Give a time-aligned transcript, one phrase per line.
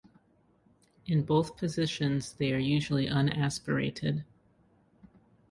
[1.05, 4.23] In both positions, they are usually unaspirated.